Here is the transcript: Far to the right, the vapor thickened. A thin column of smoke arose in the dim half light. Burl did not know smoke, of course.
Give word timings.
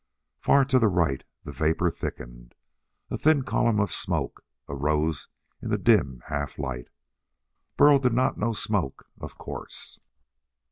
Far 0.39 0.65
to 0.65 0.79
the 0.79 0.87
right, 0.87 1.23
the 1.43 1.51
vapor 1.51 1.91
thickened. 1.91 2.55
A 3.11 3.19
thin 3.19 3.43
column 3.43 3.79
of 3.79 3.93
smoke 3.93 4.43
arose 4.67 5.27
in 5.61 5.69
the 5.69 5.77
dim 5.77 6.23
half 6.25 6.57
light. 6.57 6.87
Burl 7.77 7.99
did 7.99 8.13
not 8.13 8.35
know 8.35 8.51
smoke, 8.51 9.05
of 9.19 9.37
course. 9.37 9.99